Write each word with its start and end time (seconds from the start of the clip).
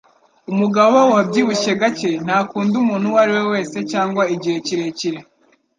Umugabo 0.51 0.97
wabyibushye 1.13 1.71
gake 1.81 2.09
ntakunda 2.25 2.73
umuntu 2.83 3.05
uwo 3.09 3.19
ari 3.23 3.31
we 3.37 3.43
wese 3.53 3.77
cyangwa 3.91 4.23
igihe 4.35 4.57
kirekire. 4.65 5.19